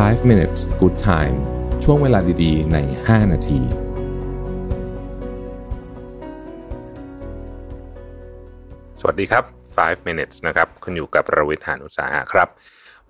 [0.00, 1.36] 5 minutes good time
[1.84, 3.60] ช่วงเวลาดีๆ ใน 5 นาที
[9.00, 9.44] สวัสดีครับ
[9.76, 12.48] 5 minutes นะครับ คุณอยู่กับประวิทยหานุสาหะครับ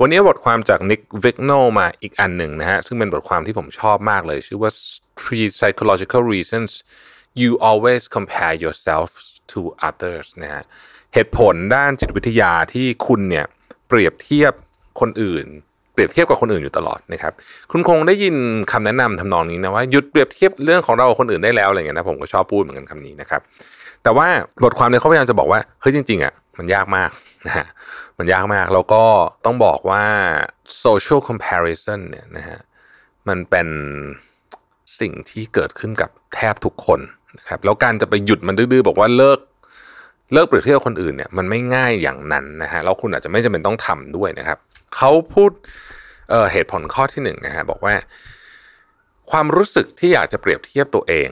[0.01, 4.71] วันนี้บทความจาก Nick Vigno มาอีกอันหนึ่งนะฮะ ซึ่งเป็นบทความที่ผมชอบมากเลย ชื่อว่า
[5.21, 6.71] three psychological reasons
[7.41, 9.09] you always compare yourself
[9.53, 10.63] to others นะฮะ
[11.15, 13.47] เหตุผลด้านจิตวิทยาที่คุณเนี่ย
[13.89, 14.53] เปรียบเทียบ
[15.01, 15.49] คนอื่น
[15.93, 17.33] เปรียบเทียบกับคนอื่นอยู่ตลอดนะครับ
[17.73, 18.37] คุณคงได้ยิน
[18.73, 23.41] คำแนะนำทำนองนี้นะว่าหยุดเปรียบเทียบเรื่องของเราคนอื่นได้แล้วอะไรเงี้ยนะผมก็ชอบพูดเหมือนกันคำนี้นะครับ
[24.03, 24.27] แต่ว่า
[24.65, 27.11] บทความเนี่ยเขาพยายามจะบอกว่าเฮ้ยจริงๆอะมันยากมาก
[27.47, 27.67] นะฮะ
[28.19, 29.03] มันยากมากแล้วก็
[29.45, 30.05] ต้องบอกว่า
[30.85, 32.59] social comparison เนี่ยนะฮะ
[33.29, 33.69] มันเป็น
[35.01, 37.01] สิ่งที่เกิดขึ้นกับแทบทุกคน
[37.39, 39.39] นะครับแล้วการจะไปหยุดมันดื้อๆบอกว่าเลิก
[40.33, 44.59] เลิกเปรียบเทียบคนอื่นเนี่ยมันไม่ง่ายอย่างนั้นนะฮะแล้วคุณอาจจะไม่จำเป็นต้องทำด้วยนะครับ
[44.97, 45.51] เขาพูด
[46.31, 47.95] เเหตุผลข้อที่หนึ่งนะฮะบอกว่า
[49.31, 51.29] ความรู้สึกที่อยากจะเปรียบเทียบตัวเอง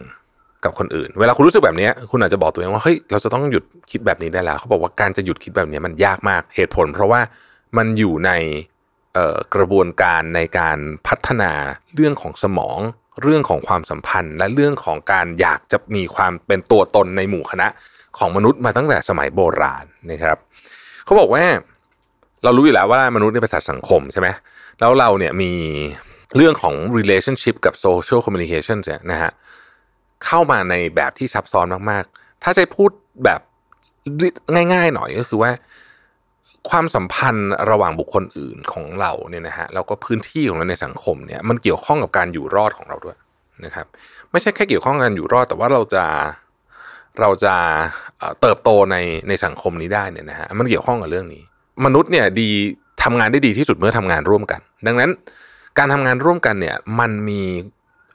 [0.65, 7.21] กับคนอื่น เวลาคุณรู้สึกแบบนี้คุณอาจจะบอกตัวเองว่าเฮ้ยเราจะต้องหยุดคิดแบบนี้ได้แล้วเขาบอกว่าการจะหยุดคิดแบบนี้มันยากมากเหตุผล เพราะว่า
[7.77, 8.31] มันอยู่ใน
[9.55, 11.53] กระบวนการในการพัฒนา
[11.95, 12.79] เรื่องของสมอง
[13.23, 17.69] เรื่องของความสัมพันธ์ และเรื่องของการอยากจะมีความเป็นตัวตนในหมู่คณะ
[18.19, 20.39] ของมนุษย์มาตั้งแต่สมัยโบราณนะครับ
[21.05, 21.45] เขาบอกว่า
[22.45, 24.29] เรารู้อยู่แล้วว่ามนุษย์เป็นสัตว์สังคมใช่ไหม
[24.81, 25.53] แล้วเราเนี่ยมี
[26.37, 29.31] เรื่องของ relationship กับ social communication เนี่ยนะฮะ
[30.25, 32.91] เข้ามาในแบบที่ซับซ้อนมากๆ ถ้าจะพูด
[33.25, 33.41] แบบ
[34.73, 35.51] ง่าย ๆ หน่อยก็คือว่า
[36.71, 43.17] ความสัมพันธ์ระหว่างบุคคลอื่นของเราเนี่ยนะฮะแล้วก็พื้นที่ของเราในสังคมเนี่ยมันเกี่ยวข้องกับการอยู่รอดของเราด้วย
[43.65, 43.87] นะครับ
[44.31, 46.05] ไม่ใช่แค่เกี่ยวข้องกันอยู่รอด แต่ว่าเราจะ
[47.21, 47.55] เราจะ
[48.41, 48.97] เติบโตใน
[49.29, 51.43] ในสังคมนี้ได้เนี่ยนะฮะมันเกี่ยวข้องกับเรื่องนี้
[51.85, 52.49] มนุษย์เนี่ยดี
[53.03, 55.11] ทำงานได้ดีที่สุดเมื่อทำงานร่วมกัน ดังนั้น
[55.79, 57.43] การทำงานร่วมกันเนี่ยมันมี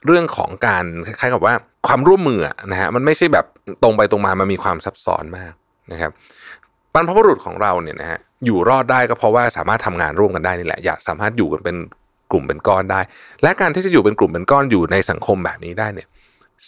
[0.05, 1.53] เรื่องของการคล้ายๆกับว่า
[1.87, 3.45] ความร่วมมือนะฮะมันไม่ใช่แบบ
[3.83, 5.53] ตรงไปตรงมามันมีความซับซ้อนมาก
[5.91, 6.11] นะครับ
[6.93, 11.75] บรรพบุรุษของเราเนี่ยนะฮะอยู่รอดได้ก็เพราะว่าสามารถทำงานร่วมกันได้นี่แหละ อยากสามารถอยู่กันเป็น
[12.31, 13.01] กลุ่มเป็นก้อนได้
[13.43, 16.07] และการที่จะอยู่เป็นกลุ่มเป็นก้อนอยู่ในสังคมแบบนี้ได้เนี่ย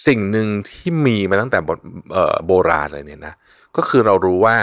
[0.07, 1.59] สิ่งหนึ่งที่มีมาตั้งแต่
[2.47, 3.33] โบราณเลยเนี่ยนะ
[3.75, 4.56] ก็คือเรารู้ว่า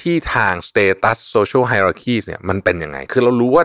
[0.00, 3.64] ที่ทาง status social hierarchy เนี่ยมันเป็นยังไง คือเรารู้ว่า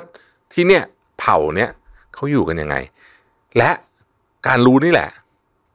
[0.53, 0.83] ที่เนี่ย
[1.19, 1.69] เผ่าเนี่ย
[2.13, 2.75] เขาอยู่กันยังไง
[3.57, 3.71] และ
[4.47, 5.09] การรู้นี่แหละ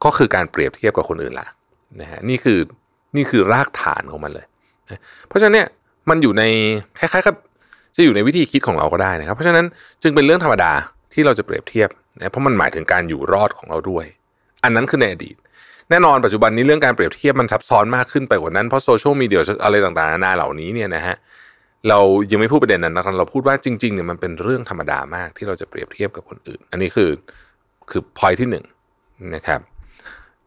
[0.04, 1.46] ก็คือการเปรียบเทียบกับคนอื่นละ
[2.00, 2.58] นะฮะนี่คือ
[3.16, 4.46] นี่คือรากฐานของมันเลย
[5.28, 5.68] เพราะฉะนั้นเนี่ย
[6.10, 6.42] มันอยู่ใน
[6.98, 7.34] คล้ายๆกับ
[7.96, 9.66] จะอยู่ในวิธีคิดของเราก็ได้นะครับ เพราะฉะนั้น
[10.02, 10.72] จึงเป็นเรื่องธรรมดา
[11.12, 11.88] ที่เราจะเปรียบเทียบ
[12.18, 14.04] นะเพราะมันหมายถึงการอยู่รอดของเราด้วย
[14.64, 15.36] อันนั้นคือในอดีต
[15.90, 21.16] แน่นอนปัจจุบันนี้เรื่องการเปรียบเทียบมันซับซ้อนมากขึ้นไปกว่านั้นเพราะโซเชียลมีเดียอะไรต่างๆนานาเหล่านี้เนี่ยนะฮะ
[21.88, 21.98] เรา
[22.30, 27.10] ยังไม่พูดประเด็นนั้นนะครับเราพูดว่าจริงๆเนี่ยมันเป็นเรื่องธรรมดามากที่เราจะเปรียบเทียบกับคนอื่น อันนี้คือ
[27.90, 28.64] คือพอยที่หนึ่ง
[29.34, 29.60] นะครับ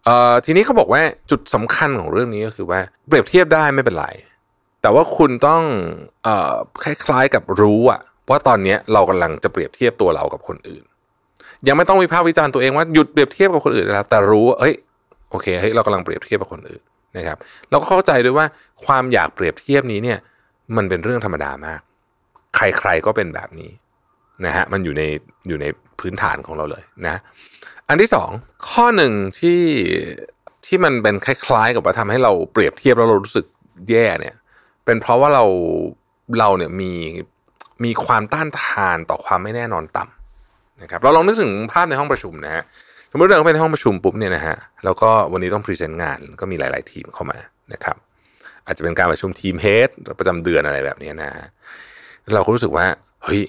[0.06, 4.08] เอ่อทีนี้เขาบอกว่าจุดสำคัญของเรื่องนี้ก็คือว่าเปรียบเทียบได้ไม่เป็นไร
[4.82, 5.64] แต่ว่าคุณต้อง
[6.24, 6.54] เอ่อ
[6.84, 10.84] คล้ายๆกับรู้อะว่าตอนนี้เรากำลังจะเปรียบเทียบตัวเรากับคนอื่น
[11.68, 14.76] ยังไม่ต้องวิพากษ์วิจารณ์ตัวเองว่าหยุดเปรียบเทียบกับคนอื่นแล้วแต่รู้ว่าเฮ้ย
[15.30, 16.84] โอเคเฮ้ยเรากำลังเปรียบเทียบกับคนอื่น
[17.18, 17.38] นะครับ
[17.70, 18.46] เราก็เข้าใจด้วยว่า
[18.86, 20.20] ความอยากเปรียบเทียบนี้เนี่ย
[20.78, 21.82] มันเป็นเรื่องธรรมดามาก
[22.56, 23.72] ใครๆก็เป็นแบบนี้
[24.46, 25.04] นะฮะมันอยู่ใน
[25.48, 25.66] อยู่ใน
[26.00, 27.16] พื้นฐานของเราเลยนะ
[27.88, 28.30] อันที่สอง
[28.70, 29.62] ข้อหนึ่งที่
[30.66, 33.46] ที่มันเป็นคล้ายๆ กับว่าทำให้เราเปรียบเทียบแล้วเรารู้สึก
[33.90, 34.36] แย่เนี่ย
[34.86, 35.46] เป็นเพราะว่าเรา
[36.40, 36.92] เราเนี่ยมี
[37.84, 42.64] มีความต้านทานต่อความไม่แน่นอนต่ำนะครับ เราลองนึกถึงภาพในห้องประชุมนะฮะ
[43.12, 47.38] สมมติเราไปในห้องประชุมปุ๊บเนี่ยนะฮะแล้วก็วันนี้ต้องพรีเซนต์งานก็มีหลาย ๆ ทีมเข้ามา
[47.74, 47.96] นะครับ
[48.66, 51.48] อาจจะเป็นการประชุมทีมเฮดประจำเดือนอะไรแบบนี้นะฮะ
[52.34, 52.86] เราก็รู้สึกว่า
[53.24, 53.42] เฮ้ย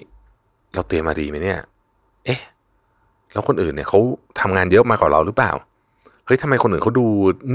[0.73, 1.59] เราเตรียมมาดีไหมเนี่ย
[2.25, 2.39] เอ๊ะ
[3.33, 3.99] แล้วคนอื่นเนี่ยเขา
[4.41, 5.51] ทำงานเยอะมากกว่าเราหรือเปล่า
[6.25, 7.05] เฮ้ยทำไมคนอื่นเขาดู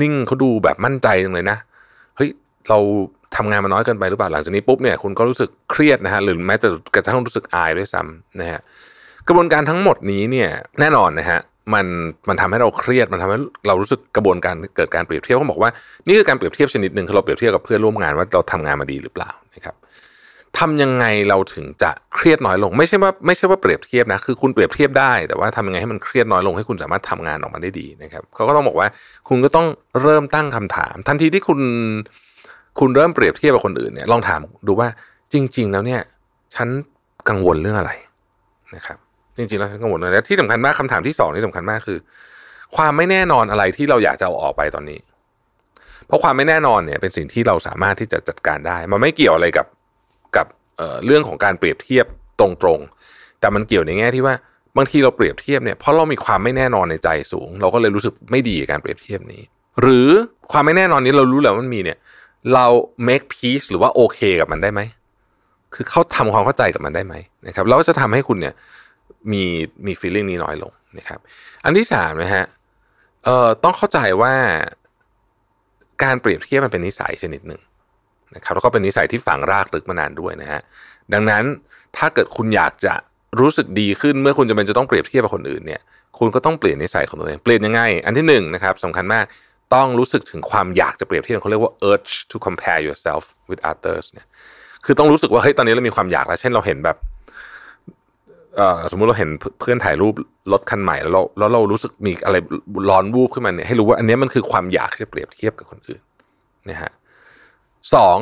[0.00, 1.59] นิ่งเขาดูแบบมั่นใจจังเลยนะ
[2.16, 2.31] เฮ้ย
[2.69, 2.78] เรา
[3.37, 8.61] ทำงานมาน้อยเกินไปหรือเปล่าหลังจากนี้ปุ๊บเนี่ยคุณก็รู้สึกเครียดนะฮะหรือแม้แต่กระทั่งรู้สึกอายด้วยซ้ำนะฮะ
[9.26, 10.49] กระบวนการทั้งหมดนี้เนี่ย
[10.81, 11.40] แน่นอนนะฮะ
[11.72, 11.87] มัน
[12.28, 15.70] มันทำให้เราเครียดมันทำให้เรารู้สึกกระบวนการเกิดการเปรียบเทียบเขาบอกว่า
[16.06, 19.75] นี่คือการเปรียบเทียบชนิดหนึ่งคือเราเปรียบเทียบกับเพื่อนร่วมงานว่าเราทำงานมาดีหรือเปล่านะครับ
[20.58, 28.88] ทำยังไงเราถึงจะเครียดน้อยลง ไม่ใช่ว่าไม่ใช่ว่าเปรียบเทียบนะคือคุณเปรียบเทียบได้ แต่ว่าทำยังไงให้มันเครียดน้อยลงให้คุณสามารถทำงานออกมาได้ดีนะครับเขาก็ต้องบอกว่า
[29.28, 29.67] คุณก็ต้อง
[30.02, 31.60] เริ่มตั้งคำถาม ทันทีที่คุณ
[32.81, 34.88] คุณเริ่มเปรียบเทียบกับคนอื่นเนี่ยลองถามดูว่า
[35.32, 36.00] จริง ๆ แล้วเนี่ย
[36.55, 36.69] ฉัน
[37.28, 37.93] กังวลเรื่องอะไร
[38.75, 38.99] นะครับ
[39.36, 41.98] จริงๆแล้วฉันกังวลเรื่องอะที่สำคัญมากคำถามที่สองที่สำคัญมากคือ
[42.76, 45.00] ความไม่แน่นอนอะไรที่เราอยากจะเอาออกไปตอนนี้
[46.06, 49.66] เพราะความไม่แน่นอนเนี่ยเป็นสิ่งที่เราสามารถที่จะจัดการได้ มันไม่เกี่ยวอะไรกับ
[50.36, 50.46] กับ
[50.76, 52.06] เเรื่องของการเปรียบเทียบ
[52.40, 52.46] ตร
[52.76, 54.34] งๆ แต่มันเกี่ยวในแง่ที่ว่า
[54.76, 59.42] บางทีเราเปรียบเทียบเนี่ยเพราะเรามีความไม่แน่นอนในใจสูง เราก็เลยรู้สึกไม่ดีกับการเปรียบเทียบนี้
[59.81, 60.08] หรือ
[60.52, 61.98] ความไม่แน่นอนนี้เรารู้แล้วมันมีเนี่ย
[62.54, 62.66] เรา
[63.08, 64.81] make peace หรือว่าโอเคกับมันได้ไหม
[65.75, 67.14] คือเขาทำความเข้าใจกับมันได้ไหม
[67.46, 68.54] นะครับแล้วก็จะทำให้คุณเนี่ย
[69.32, 69.44] มี
[69.87, 71.21] มี feeling นี้น้อยลงนะครับ
[71.65, 72.44] อันที่สามนะฮะ
[73.25, 74.35] เอ่อต้องเข้าใจว่า
[76.03, 77.61] การเปรียบเทียบมันเป็นนิสัยชนิดหนึ่ง
[78.37, 80.61] นะครับแล้วก็เป็นนิสัยที่ฝังรากลึกมานานด้วยนะฮะ
[81.12, 81.44] ดังนั้น
[81.97, 82.94] ถ้าเกิดคุณอยากจะ
[83.41, 85.81] รู้สึกดีขึ้นเมื่อคุณจะเป็นจะต้องเปรียบเทียบกับคนอื่นเนี่ย
[86.19, 89.25] คุณก็ต้องเปลี่ยนนิสัยของตัวเองเปลี่ยนยังไง อันที่หนึ่งนะครับสำคัญมาก
[89.75, 94.27] ต้องรู้สึกถึงความอยากจะเปรียบเทียบเขาเรียกว่า urge to compare yourself with others เนี่ย
[94.85, 96.97] คือต้องรู้สึกว่าเฮ้ยตอนนี้เรามีความอยากแล้ว เช่นเราเห็นแบบ
[98.91, 99.31] สมมุติเราเห็น
[99.61, 100.15] เพื่อนถ่ายรูป
[100.53, 102.37] รถคันใหม่แล้วเราแล้วเรารู้สึกมีอะไร
[102.91, 106.03] ร้อนวูบขึ้นมาเนี่ยให้รู้ว่าอันนี้มันคือความอยากที่จะเปรียบเทียบกับคนอื่น
[106.71, 106.91] นะฮะ
[107.95, 108.19] สอง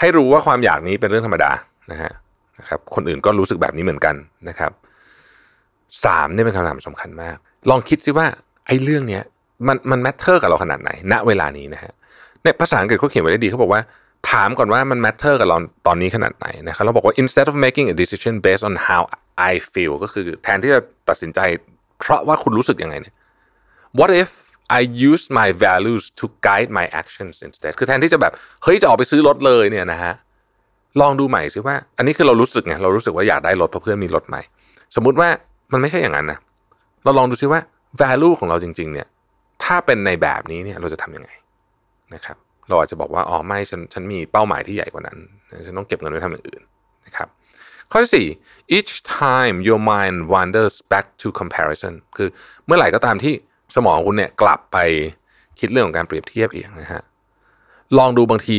[0.00, 1.50] ให้รู้ว่าความอยากนี้เป็นเรื่องธรรมดา
[1.92, 2.12] นะฮะ
[2.60, 4.14] นะครับ คนอื่นก็รู้สึกแบบนี้เหมือนกัน
[4.48, 4.72] นะครับ
[6.04, 7.36] สามนี่เป็นคำถามสำคัญมาก
[7.70, 8.26] ลองคิดซิว่า
[8.66, 9.22] ไอ้เรื่องเนี้ย
[9.66, 11.92] มันมัน matter กับเราขนาดไหน ณเวลานี้นะฮะ
[12.42, 13.80] ในภาษาอังกฤษเขาเขียนไว้ได้ดีเขาบอกว่า
[14.30, 15.56] ถามก่อนว่ามัน matter กับเรา
[15.86, 19.02] ตอนนี้ขนาดไหนนะครับเราบอกว่า instead of making a decision based on how
[19.50, 21.40] I feel ก็คือแทนที่จะตัดสินใจ
[22.00, 23.14] เพราะว่าคุณรู้สึกยังไงเนี่ย
[23.98, 24.30] what if
[24.78, 24.80] I
[25.10, 28.32] use my values to guide my actions instead คือแทนที่จะแบบ
[28.62, 30.12] เฮ้ย จะออกไปซื้อรถเลยเนี่ยนะฮะ
[31.00, 34.40] ลองดูใหม่สิว่า อันนี้คือเรารู้สึกไง เรารู้สึกว่าอยากได้รถเพราะเพื่อนมีรถใหม่
[34.96, 35.28] สมมุติว่า
[35.72, 36.38] มันไม่ใช่อย่างนั้นนะ
[37.04, 37.60] เราลองดูซิว่า
[38.00, 39.06] value ของเราจริง ๆ เนี่ย
[39.64, 41.30] ถ้าเป็นในแบบนี้เนี่ย เราจะทำยังไง
[42.14, 42.36] นะครับ
[42.68, 45.18] เราอาจจะบอกว่าอ๋อไม่ฉันฉันมีเป้าหมายที่ใหญ่กว่านั้น
[45.66, 46.62] ฉันต้องเก็บเงินไว้ทำอย่างอื่น
[47.06, 47.28] นะครับ
[47.90, 48.26] ข้อที่สี่
[48.76, 52.28] each time your mind wanders back to comparison คือ
[52.66, 53.34] เมื่อไหร่ก็ตามที่
[53.76, 54.78] สมองคุณเนี่ยกลับไป
[55.60, 57.02] คิดเรื่องของการเปรียบเทียบเองนะฮะ
[57.98, 58.56] ลองดูบางที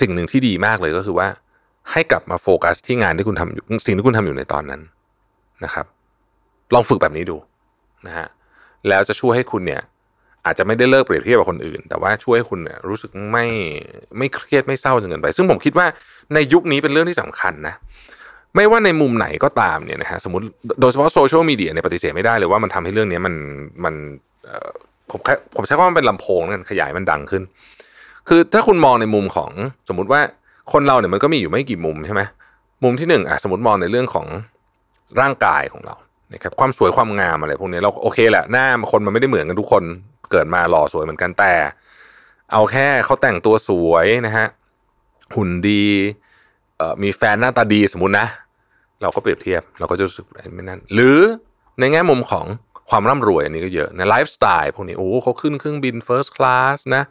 [0.00, 1.28] สิ่งหนึ่งที่ดีมากเลยก็คือว่า
[1.90, 4.80] ให้กลับมาโฟกัสที่งานที่คุณทำอยู่สิ่งที่คุณทำอยู่ในตอนนั้น
[5.64, 5.86] นะครับ
[6.74, 7.36] ลองฝึกแบบนี้ดู
[8.06, 8.28] นะฮะ
[8.88, 9.82] แล้วจะช่วยให้คุณเนี่ย
[10.46, 13.46] อาจจะไม่ได้เลิกเปรียบเทียบกับคนอื่น แต่ว่าช่วยให้คุณเนี่ยรู้สึกไม่
[14.18, 15.86] ไม่เครียดไม่เศร้าจนเกินไป ซึ่งผมคิดว่า
[16.34, 17.74] ในยุคนี้เป็นเรื่องที่สำคัญนะ
[18.56, 20.44] ไม่ว่าในมุมไหนก็ตามเนี่ยนะฮะสมมติ
[20.80, 23.34] โดยเฉพาะโซเชียลมีเดียเนี่ยปฏิเสธไม่ได้เลยว่ามันทำให้เรื่องนี้มัน
[23.84, 23.94] มัน
[25.10, 25.20] ผม
[25.56, 27.42] ผมใช้คำว่ามันเป็นลำโพงกันขยายมันดังขึ้น
[28.28, 29.50] คือถ้าคุณมองในมุมของ
[29.88, 30.20] สมมุติว่า
[30.72, 32.22] คนเราเนี่ยมันก็มีอยู่ไม่กี่มุมใช่ไหม
[32.84, 34.26] มุมที่หนึ่งอะสมมติมองในเรื่องของ
[35.20, 35.94] ร่างกายของเรา
[36.32, 39.82] นะครับความสวยความงามอะไรพวกนี้เราโอเคแหละหน้าคนมันไม่ได้เหมือนกันทุกคน
[40.30, 41.54] เกิดมาหล่อสวยเหมือนกันแต่
[42.52, 44.46] เอาแค่เขาแต่งตัวสวยนะฮะ
[45.34, 45.86] หุ่นดี
[47.02, 48.26] มีแฟนหน้าตาดีสมมุตินะ
[49.02, 50.24] เราก็เปรียบเทียบเราก็จะรู้สึก
[50.54, 51.18] ไม่นั่นหรือ
[51.78, 52.46] ในแง่มุมของ
[52.90, 57.02] ความร่ำรวยอันนี้ก็เยอะในไลฟ์สไตล์พวกนี้โอ้เขาขึ้นเครื่องบิน first class นะ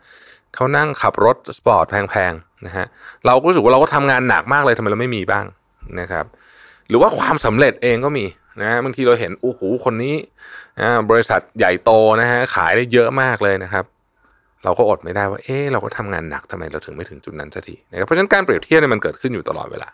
[0.56, 2.86] เขานั่งขับรถสปอร์ตแพงๆนะฮะ
[3.26, 5.46] เราก็รู้สึกว่าเราก็ทำงานหนักมากเลยทำไมเราไม่มีบ้าง
[6.00, 6.26] นะครับ
[6.88, 8.26] หรือว่าความสำเร็จเองก็มี
[8.60, 10.16] นะบางทีเราเห็นโอ้โหคนนี้
[11.10, 13.86] บริษัทใหญ่โตนะฮะขายได้เยอะมากเลยนะครับ
[14.64, 19.90] เราก็อดไม่ได้ว่า เออเราก็ทำงานหนักทำไมเราถึงไม่ถึงจุดนั้นสักทีนะครับเพราะฉะนั้นการเปรียบเทียบเนี่ยมันเกิดขึ้นอยู่ตลอดเวลา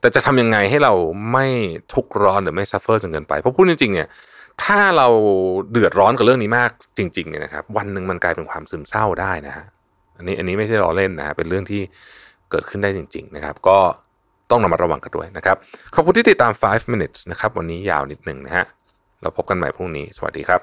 [0.00, 0.92] แต่จะทำยังไงให้เรา
[1.32, 1.46] ไม่
[1.94, 4.08] ทุกข์ร้อนหรือไม่ suffer จนเกินไปเพราะพูดจริงๆเนี่ย
[4.64, 5.08] ถ้าเรา
[5.70, 9.66] เดือดร้อนกับเรื่องนี้มากจริงๆเนี่ยนะครับ วันหนึ่งมันกลายเป็นความซึมเศร้าได้นะฮะ
[10.16, 11.82] อันนี้อันนี้ไม่ใช่ล้อเล่นนะฮะเป็นเรื่องที่
[12.50, 13.78] เกิดขึ้นได้จริง ๆ นะครับ ก็
[14.50, 15.56] ต้องระมัดระวังกันด้วยนะครับ
[15.94, 18.64] ขอบคุณที่ติดตาม 5 minutes นะครับ วันนี้ยาวนิดหนึ่งนะฮะ
[19.22, 20.60] เราพบกันใหม่พรุ่งนี้ สวัสดีครับ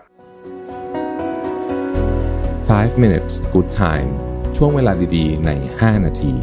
[2.70, 4.10] 5 minutes good time
[4.58, 6.34] ช่วงเวลาดีๆ ใน 5 นาที